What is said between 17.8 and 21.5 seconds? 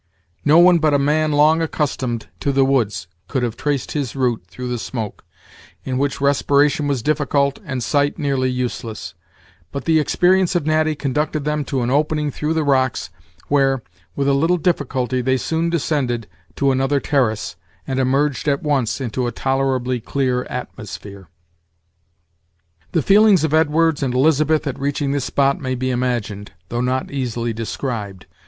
and emerged at once into a tolerably clear atmosphere.